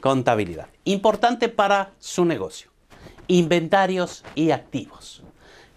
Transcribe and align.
contabilidad. 0.00 0.68
Importante 0.84 1.48
para 1.48 1.92
su 1.98 2.24
negocio. 2.24 2.70
Inventarios 3.28 4.24
y 4.34 4.50
activos. 4.50 5.22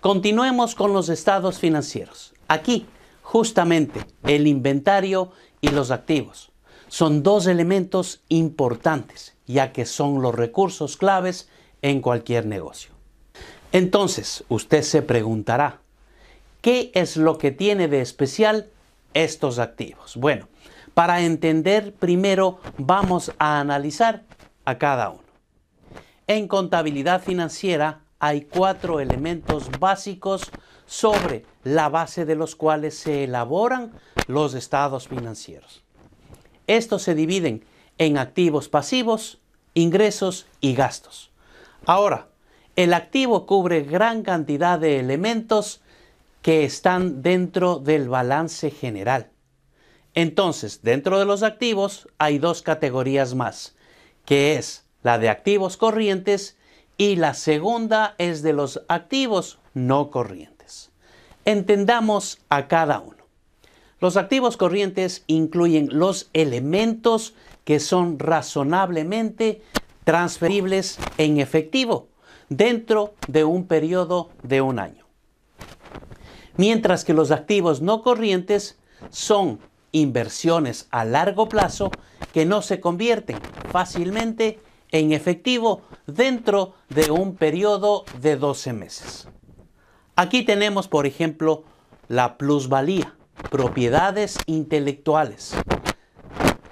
Continuemos 0.01 0.75
con 0.75 0.93
los 0.93 1.09
estados 1.09 1.59
financieros. 1.59 2.33
Aquí, 2.47 2.85
justamente, 3.21 4.05
el 4.23 4.47
inventario 4.47 5.31
y 5.61 5.69
los 5.69 5.91
activos 5.91 6.51
son 6.89 7.23
dos 7.23 7.47
elementos 7.47 8.21
importantes, 8.29 9.35
ya 9.45 9.71
que 9.71 9.85
son 9.85 10.21
los 10.21 10.35
recursos 10.35 10.97
claves 10.97 11.47
en 11.81 12.01
cualquier 12.01 12.45
negocio. 12.45 12.91
Entonces, 13.71 14.43
usted 14.49 14.81
se 14.81 15.01
preguntará, 15.01 15.81
¿qué 16.61 16.91
es 16.95 17.15
lo 17.15 17.37
que 17.37 17.51
tiene 17.51 17.87
de 17.87 18.01
especial 18.01 18.69
estos 19.13 19.59
activos? 19.59 20.15
Bueno, 20.17 20.48
para 20.99 21.21
entender 21.21 21.93
primero 21.93 22.59
vamos 22.77 23.31
a 23.39 23.61
analizar 23.61 24.25
a 24.65 24.77
cada 24.77 25.11
uno. 25.11 25.23
En 26.27 26.49
contabilidad 26.49 27.23
financiera 27.23 28.01
hay 28.19 28.41
cuatro 28.41 28.99
elementos 28.99 29.69
básicos 29.79 30.51
sobre 30.85 31.45
la 31.63 31.87
base 31.87 32.25
de 32.25 32.35
los 32.35 32.57
cuales 32.57 32.97
se 32.97 33.23
elaboran 33.23 33.93
los 34.27 34.55
estados 34.55 35.07
financieros. 35.07 35.85
Estos 36.67 37.03
se 37.03 37.15
dividen 37.15 37.63
en 37.97 38.17
activos 38.17 38.67
pasivos, 38.67 39.39
ingresos 39.75 40.47
y 40.59 40.75
gastos. 40.75 41.31
Ahora, 41.85 42.27
el 42.75 42.93
activo 42.93 43.45
cubre 43.45 43.83
gran 43.83 44.21
cantidad 44.21 44.77
de 44.77 44.99
elementos 44.99 45.79
que 46.41 46.65
están 46.65 47.21
dentro 47.21 47.79
del 47.79 48.09
balance 48.09 48.69
general. 48.69 49.29
Entonces, 50.15 50.81
dentro 50.81 51.19
de 51.19 51.25
los 51.25 51.43
activos 51.43 52.07
hay 52.17 52.39
dos 52.39 52.61
categorías 52.61 53.35
más, 53.35 53.75
que 54.25 54.55
es 54.55 54.85
la 55.03 55.17
de 55.17 55.29
activos 55.29 55.77
corrientes 55.77 56.57
y 56.97 57.15
la 57.15 57.33
segunda 57.33 58.15
es 58.17 58.41
de 58.41 58.53
los 58.53 58.81
activos 58.87 59.59
no 59.73 60.11
corrientes. 60.11 60.91
Entendamos 61.45 62.39
a 62.49 62.67
cada 62.67 62.99
uno. 62.99 63.17
Los 64.01 64.17
activos 64.17 64.57
corrientes 64.57 65.23
incluyen 65.27 65.89
los 65.91 66.29
elementos 66.33 67.33
que 67.63 67.79
son 67.79 68.17
razonablemente 68.19 69.61
transferibles 70.03 70.97
en 71.17 71.39
efectivo 71.39 72.07
dentro 72.49 73.13
de 73.27 73.43
un 73.43 73.67
periodo 73.67 74.29
de 74.41 74.61
un 74.61 74.79
año. 74.79 75.05
Mientras 76.57 77.05
que 77.05 77.13
los 77.13 77.31
activos 77.31 77.81
no 77.81 78.01
corrientes 78.01 78.79
son 79.11 79.59
inversiones 79.91 80.87
a 80.91 81.05
largo 81.05 81.49
plazo 81.49 81.91
que 82.33 82.45
no 82.45 82.61
se 82.61 82.79
convierten 82.79 83.39
fácilmente 83.71 84.59
en 84.91 85.11
efectivo 85.11 85.81
dentro 86.07 86.73
de 86.89 87.11
un 87.11 87.35
periodo 87.35 88.05
de 88.21 88.35
12 88.35 88.73
meses. 88.73 89.27
Aquí 90.15 90.43
tenemos, 90.43 90.87
por 90.87 91.05
ejemplo, 91.05 91.63
la 92.07 92.37
plusvalía, 92.37 93.15
propiedades 93.49 94.37
intelectuales, 94.47 95.55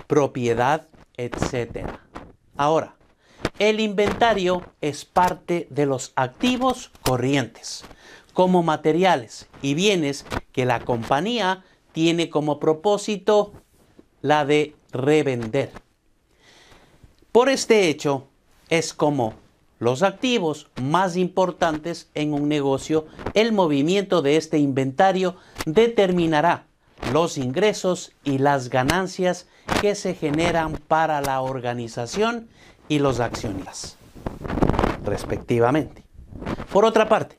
propiedad, 0.08 0.88
etc. 1.16 1.88
Ahora, 2.56 2.96
el 3.60 3.80
inventario 3.80 4.64
es 4.82 5.06
parte 5.06 5.68
de 5.70 5.86
los 5.86 6.12
activos 6.16 6.92
corrientes, 7.02 7.86
como 8.34 8.64
materiales 8.64 9.48
y 9.62 9.74
bienes 9.74 10.26
que 10.52 10.66
la 10.66 10.80
compañía 10.82 11.64
tiene 11.98 12.30
como 12.30 12.60
propósito 12.60 13.54
la 14.22 14.46
de 14.46 14.76
revender. 14.92 15.72
Por 17.32 17.50
este 17.50 17.90
hecho, 17.90 18.28
es 18.70 18.94
como 18.94 19.34
los 19.80 20.04
activos 20.04 20.68
más 20.80 21.18
importantes 21.18 22.12
en 22.14 22.36
un 22.36 22.50
negocio, 22.50 23.08
el 23.34 23.52
movimiento 23.52 24.22
de 24.22 24.38
este 24.38 24.60
inventario 24.60 25.38
determinará 25.66 26.68
los 27.14 27.40
ingresos 27.40 28.12
y 28.24 28.38
las 28.38 28.70
ganancias 28.70 29.48
que 29.82 29.96
se 29.96 30.14
generan 30.14 30.74
para 30.74 31.20
la 31.22 31.42
organización 31.42 32.48
y 32.88 33.00
los 33.00 33.20
accionistas, 33.20 33.98
respectivamente. 35.04 36.04
Por 36.72 36.86
otra 36.86 37.10
parte, 37.10 37.38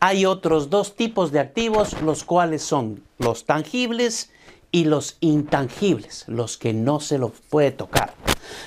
hay 0.00 0.24
otros 0.24 0.70
dos 0.70 0.96
tipos 0.96 1.30
de 1.30 1.40
activos, 1.40 2.00
los 2.00 2.24
cuales 2.24 2.62
son 2.62 3.02
los 3.18 3.44
tangibles 3.44 4.30
y 4.72 4.84
los 4.84 5.18
intangibles, 5.20 6.24
los 6.26 6.56
que 6.56 6.72
no 6.72 7.00
se 7.00 7.18
los 7.18 7.32
puede 7.50 7.70
tocar. 7.70 8.14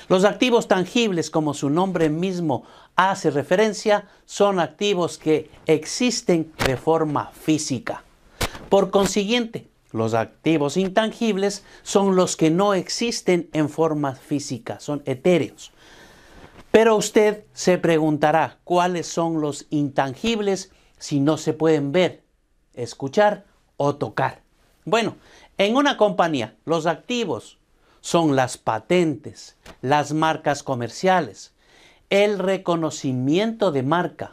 Los 0.08 0.24
activos 0.24 0.68
tangibles, 0.68 1.30
como 1.30 1.52
su 1.52 1.70
nombre 1.70 2.08
mismo 2.08 2.64
hace 2.94 3.30
referencia, 3.30 4.08
son 4.26 4.60
activos 4.60 5.18
que 5.18 5.50
existen 5.66 6.52
de 6.66 6.76
forma 6.76 7.32
física. 7.32 8.04
Por 8.68 8.90
consiguiente, 8.92 9.66
los 9.90 10.14
activos 10.14 10.76
intangibles 10.76 11.64
son 11.82 12.14
los 12.14 12.36
que 12.36 12.50
no 12.50 12.74
existen 12.74 13.48
en 13.52 13.68
forma 13.68 14.14
física, 14.14 14.78
son 14.78 15.02
etéreos. 15.04 15.72
Pero 16.70 16.96
usted 16.96 17.44
se 17.52 17.78
preguntará 17.78 18.58
cuáles 18.62 19.06
son 19.06 19.40
los 19.40 19.66
intangibles 19.70 20.70
si 21.04 21.20
no 21.20 21.36
se 21.36 21.52
pueden 21.52 21.92
ver, 21.92 22.22
escuchar 22.72 23.44
o 23.76 23.96
tocar. 23.96 24.40
Bueno, 24.86 25.16
en 25.58 25.76
una 25.76 25.98
compañía 25.98 26.56
los 26.64 26.86
activos 26.86 27.58
son 28.00 28.36
las 28.36 28.56
patentes, 28.56 29.54
las 29.82 30.14
marcas 30.14 30.62
comerciales, 30.62 31.52
el 32.08 32.38
reconocimiento 32.38 33.70
de 33.70 33.82
marca 33.82 34.32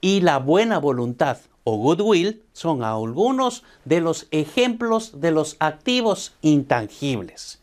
y 0.00 0.22
la 0.22 0.40
buena 0.40 0.78
voluntad 0.78 1.38
o 1.62 1.76
goodwill 1.76 2.42
son 2.52 2.82
algunos 2.82 3.62
de 3.84 4.00
los 4.00 4.26
ejemplos 4.32 5.20
de 5.20 5.30
los 5.30 5.54
activos 5.60 6.34
intangibles. 6.42 7.60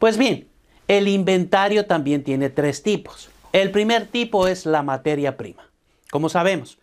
Pues 0.00 0.18
bien, 0.18 0.48
el 0.88 1.06
inventario 1.06 1.86
también 1.86 2.24
tiene 2.24 2.50
tres 2.50 2.82
tipos. 2.82 3.30
El 3.52 3.70
primer 3.70 4.08
tipo 4.08 4.48
es 4.48 4.66
la 4.66 4.82
materia 4.82 5.36
prima. 5.36 5.70
Como 6.10 6.28
sabemos, 6.28 6.78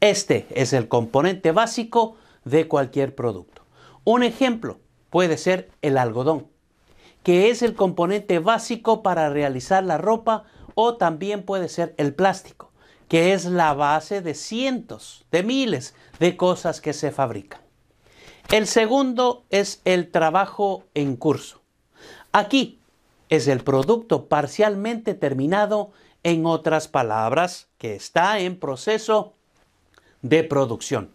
este 0.00 0.46
es 0.50 0.72
el 0.72 0.88
componente 0.88 1.52
básico 1.52 2.16
de 2.44 2.68
cualquier 2.68 3.14
producto. 3.14 3.64
Un 4.04 4.22
ejemplo 4.22 4.80
puede 5.10 5.36
ser 5.36 5.70
el 5.82 5.98
algodón, 5.98 6.46
que 7.22 7.50
es 7.50 7.62
el 7.62 7.74
componente 7.74 8.38
básico 8.38 9.02
para 9.02 9.28
realizar 9.28 9.84
la 9.84 9.98
ropa 9.98 10.44
o 10.74 10.96
también 10.96 11.42
puede 11.42 11.68
ser 11.68 11.94
el 11.98 12.14
plástico, 12.14 12.72
que 13.08 13.32
es 13.34 13.44
la 13.44 13.74
base 13.74 14.22
de 14.22 14.34
cientos, 14.34 15.26
de 15.30 15.42
miles 15.42 15.94
de 16.18 16.36
cosas 16.36 16.80
que 16.80 16.92
se 16.92 17.10
fabrican. 17.10 17.60
El 18.50 18.66
segundo 18.66 19.44
es 19.50 19.82
el 19.84 20.10
trabajo 20.10 20.84
en 20.94 21.16
curso. 21.16 21.60
Aquí 22.32 22.80
es 23.28 23.48
el 23.48 23.62
producto 23.62 24.26
parcialmente 24.28 25.14
terminado 25.14 25.92
en 26.22 26.46
otras 26.46 26.88
palabras, 26.88 27.68
que 27.78 27.94
está 27.94 28.40
en 28.40 28.58
proceso 28.58 29.34
de 30.22 30.44
producción. 30.44 31.10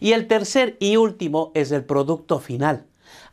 Y 0.00 0.12
el 0.12 0.26
tercer 0.26 0.76
y 0.80 0.96
último 0.96 1.52
es 1.54 1.72
el 1.72 1.84
producto 1.84 2.38
final. 2.38 2.86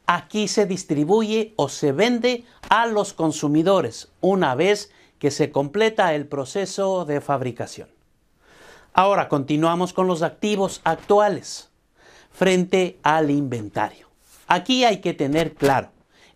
Aquí 0.05 0.47
se 0.47 0.65
distribuye 0.65 1.53
o 1.55 1.69
se 1.69 1.91
vende 1.91 2.43
a 2.69 2.85
los 2.85 3.13
consumidores 3.13 4.09
una 4.19 4.55
vez 4.55 4.91
que 5.19 5.31
se 5.31 5.51
completa 5.51 6.13
el 6.13 6.27
proceso 6.27 7.05
de 7.05 7.21
fabricación. 7.21 7.87
Ahora 8.93 9.29
continuamos 9.29 9.93
con 9.93 10.07
los 10.07 10.21
activos 10.21 10.81
actuales 10.83 11.69
frente 12.31 12.97
al 13.03 13.29
inventario. 13.29 14.07
Aquí 14.47 14.83
hay 14.83 14.99
que 14.99 15.13
tener 15.13 15.53
claro, 15.53 15.91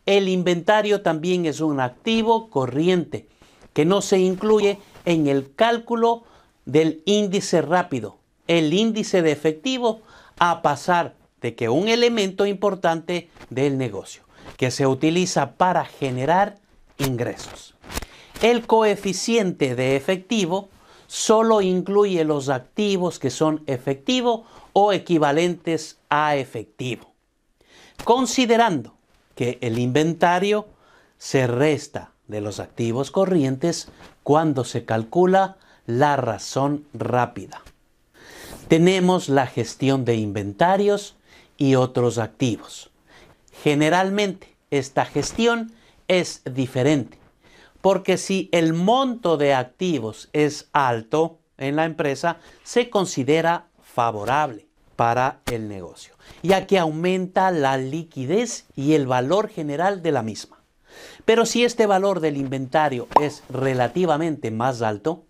el 0.06 0.30
inventario 0.30 1.02
también 1.02 1.46
es 1.46 1.62
un 1.62 1.80
activo 1.80 2.50
corriente 2.50 3.28
que 3.74 3.86
no 3.86 4.02
se 4.02 4.20
incluye 4.20 4.78
en 5.04 5.28
el 5.28 5.54
cálculo 5.56 6.24
del 6.66 7.02
índice 7.06 7.62
rápido, 7.62 8.18
el 8.48 8.74
índice 8.74 9.22
de 9.22 9.32
efectivo, 9.32 10.02
a 10.38 10.62
pasar 10.62 11.16
de 11.42 11.56
que 11.56 11.70
un 11.70 11.88
elemento 11.88 12.46
importante 12.46 13.30
del 13.50 13.78
negocio, 13.78 14.24
que 14.58 14.72
se 14.72 14.88
utiliza 14.88 15.54
para 15.54 15.86
generar 15.86 16.58
ingresos. 16.98 17.76
El 18.42 18.68
coeficiente 18.68 19.76
de 19.76 19.96
efectivo 19.96 20.70
solo 21.08 21.62
incluye 21.62 22.24
los 22.26 22.50
activos 22.50 23.20
que 23.20 23.30
son 23.30 23.64
efectivo 23.68 24.46
o 24.74 24.92
equivalentes 24.92 26.00
a 26.10 26.36
efectivo, 26.36 27.14
considerando 28.04 28.96
que 29.36 29.58
el 29.62 29.80
inventario 29.80 30.68
se 31.18 31.48
resta 31.48 32.12
de 32.28 32.42
los 32.42 32.60
activos 32.60 33.12
corrientes 33.12 33.90
cuando 34.24 34.64
se 34.64 34.86
calcula 34.86 35.58
la 35.86 36.16
razón 36.18 36.86
rápida. 36.94 37.62
Tenemos 38.68 39.30
la 39.30 39.46
gestión 39.46 40.06
de 40.06 40.16
inventarios 40.16 41.16
y 41.56 41.76
otros 41.76 42.18
activos. 42.18 42.90
Generalmente 43.64 44.56
esta 44.72 45.06
gestión 45.06 45.72
es 46.08 46.42
diferente, 46.52 47.20
porque 47.82 48.18
si 48.18 48.50
el 48.52 48.74
monto 48.74 49.38
de 49.38 49.54
activos 49.54 50.30
es 50.34 50.68
alto 50.74 51.38
en 51.58 51.76
la 51.76 51.86
empresa, 51.86 52.38
se 52.64 52.90
considera 52.90 53.68
favorable 53.84 54.68
para 54.96 55.42
el 55.52 55.70
negocio, 55.70 56.16
ya 56.42 56.66
que 56.66 56.80
aumenta 56.80 57.52
la 57.52 57.78
liquidez 57.78 58.66
y 58.76 58.94
el 58.94 59.06
valor 59.06 59.50
general 59.50 60.02
de 60.02 60.12
la 60.12 60.24
misma. 60.24 60.60
Pero 61.24 61.46
si 61.46 61.64
este 61.64 61.86
valor 61.86 62.20
del 62.20 62.38
inventario 62.38 63.08
es 63.22 63.44
relativamente 63.50 64.50
más 64.50 64.82
alto, 64.82 65.24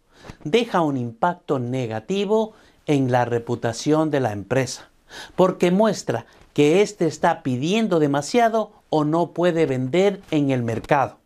deja 0.44 0.82
un 0.82 0.98
impacto 0.98 1.60
negativo 1.60 2.54
en 2.86 3.12
la 3.12 3.26
reputación 3.26 4.12
de 4.12 4.20
la 4.20 4.32
empresa, 4.32 4.90
porque 5.36 5.72
muestra 5.72 6.26
que 6.54 6.82
éste 6.82 7.06
está 7.08 7.44
pidiendo 7.44 8.00
demasiado 8.00 8.72
o 8.90 9.04
no 9.04 9.32
puede 9.32 9.66
vender 9.66 10.22
en 10.32 10.52
el 10.52 10.64
mercado. 10.64 11.18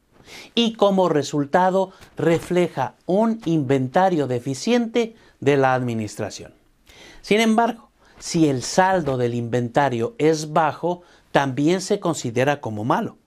Y 0.55 0.73
como 0.73 1.09
resultado 1.09 1.91
refleja 2.17 2.95
un 3.05 3.41
inventario 3.45 4.27
deficiente 4.27 5.15
de 5.39 5.57
la 5.57 5.73
administración. 5.73 6.53
Sin 7.21 7.41
embargo, 7.41 7.89
si 8.19 8.49
el 8.49 8.63
saldo 8.63 9.17
del 9.17 9.33
inventario 9.33 10.15
es 10.17 10.51
bajo, 10.51 11.01
también 11.31 11.81
se 11.81 11.99
considera 11.99 12.59
como 12.59 12.83
malo, 12.83 13.17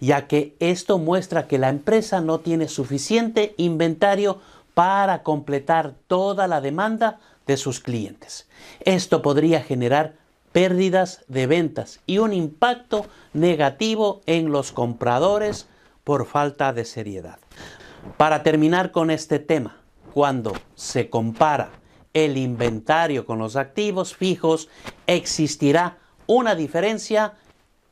ya 0.00 0.26
que 0.26 0.56
esto 0.58 0.98
muestra 0.98 1.46
que 1.46 1.58
la 1.58 1.68
empresa 1.68 2.20
no 2.20 2.40
tiene 2.40 2.68
suficiente 2.68 3.54
inventario 3.56 4.38
para 4.74 5.22
completar 5.22 5.94
toda 6.06 6.46
la 6.46 6.60
demanda 6.60 7.18
de 7.48 7.56
sus 7.56 7.80
clientes. 7.80 8.46
Esto 8.80 9.22
podría 9.22 9.60
generar 9.60 10.14
pérdidas 10.52 11.24
de 11.26 11.48
ventas 11.48 12.00
y 12.06 12.18
un 12.18 12.32
impacto 12.32 13.06
negativo 13.32 14.20
en 14.26 14.52
los 14.52 14.70
compradores 14.70 15.66
por 16.04 16.26
falta 16.26 16.72
de 16.72 16.84
seriedad. 16.84 17.38
Para 18.16 18.42
terminar 18.44 18.92
con 18.92 19.10
este 19.10 19.40
tema, 19.40 19.78
cuando 20.14 20.52
se 20.74 21.10
compara 21.10 21.70
el 22.14 22.36
inventario 22.36 23.26
con 23.26 23.38
los 23.38 23.56
activos 23.56 24.14
fijos, 24.14 24.68
existirá 25.06 25.98
una 26.26 26.54
diferencia 26.54 27.34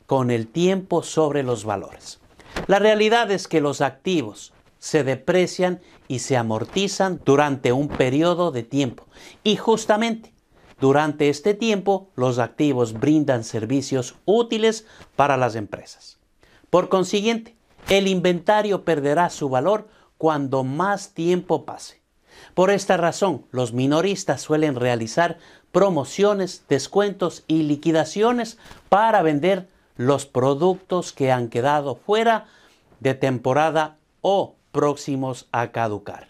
con 0.07 0.31
el 0.31 0.49
tiempo 0.49 1.03
sobre 1.03 1.43
los 1.43 1.65
valores. 1.65 2.21
La 2.67 2.79
realidad 2.79 3.31
es 3.31 3.49
que 3.49 3.61
los 3.61 3.81
activos 3.81 4.53
se 4.87 5.03
deprecian 5.03 5.81
y 6.07 6.21
se 6.21 6.37
amortizan 6.37 7.21
durante 7.25 7.73
un 7.73 7.89
periodo 7.89 8.53
de 8.53 8.63
tiempo. 8.63 9.09
Y 9.43 9.57
justamente 9.57 10.33
durante 10.79 11.29
este 11.29 11.55
tiempo 11.55 12.13
los 12.15 12.39
activos 12.39 12.93
brindan 12.93 13.43
servicios 13.43 14.15
útiles 14.27 14.87
para 15.17 15.37
las 15.37 15.57
empresas. 15.57 16.21
Por 16.71 16.89
consiguiente, 16.89 17.57
el 17.89 18.07
inventario 18.07 18.85
perderá 18.85 19.29
su 19.29 19.49
valor 19.49 19.89
cuando 20.19 20.63
más 20.63 21.15
tiempo 21.15 21.65
pase. 21.65 22.01
Por 22.55 22.71
esta 22.71 22.97
razón, 22.97 23.45
los 23.51 23.73
minoristas 23.73 24.41
suelen 24.41 24.77
realizar 24.77 25.39
promociones, 25.73 26.63
descuentos 26.69 27.43
y 27.49 27.65
liquidaciones 27.65 28.57
para 28.89 29.23
vender 29.23 29.69
los 29.97 30.27
productos 30.27 31.13
que 31.13 31.33
han 31.33 31.49
quedado 31.49 31.97
fuera 31.97 32.47
de 33.01 33.15
temporada 33.15 33.97
o 34.21 34.56
próximos 34.77 35.49
a 35.53 35.73
caducar. 35.73 36.29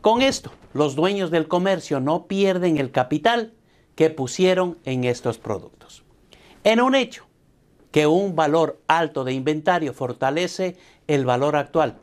Con 0.00 0.22
esto, 0.22 0.50
los 0.72 0.96
dueños 0.96 1.30
del 1.30 1.46
comercio 1.46 2.00
no 2.00 2.26
pierden 2.26 2.78
el 2.78 2.90
capital 2.90 3.52
que 3.96 4.08
pusieron 4.08 4.78
en 4.86 5.04
estos 5.04 5.36
productos. 5.36 6.02
En 6.64 6.80
un 6.80 6.94
hecho, 6.94 7.26
que 7.90 8.06
un 8.06 8.34
valor 8.34 8.80
alto 8.88 9.24
de 9.24 9.34
inventario 9.34 9.92
fortalece 9.92 10.78
el 11.06 11.26
valor 11.26 11.54
actual 11.54 11.98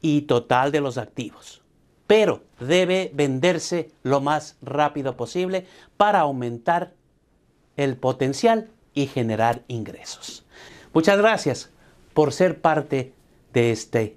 y 0.00 0.22
total 0.22 0.72
de 0.72 0.80
los 0.80 0.98
activos, 0.98 1.62
pero 2.08 2.42
debe 2.58 3.12
venderse 3.14 3.92
lo 4.02 4.20
más 4.20 4.56
rápido 4.60 5.16
posible 5.16 5.66
para 5.96 6.20
aumentar 6.20 6.94
el 7.76 7.96
potencial 7.96 8.70
y 8.92 9.06
generar 9.06 9.62
ingresos. 9.68 10.44
Muchas 10.92 11.18
gracias 11.18 11.70
por 12.12 12.32
ser 12.32 12.60
parte 12.60 13.14
de 13.52 13.70
este 13.70 14.16